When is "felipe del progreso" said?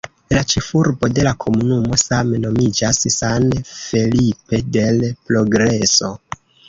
3.83-6.11